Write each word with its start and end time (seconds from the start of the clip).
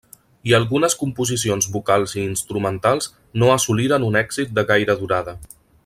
I 0.51 0.53
algunes 0.59 0.95
composicions 1.01 1.67
vocals 1.75 2.15
i 2.19 2.21
instruments 2.29 3.09
no 3.43 3.53
assoliren 3.59 4.09
un 4.11 4.19
èxit 4.23 4.57
de 4.59 4.65
gaire 4.73 4.99
durada. 5.05 5.39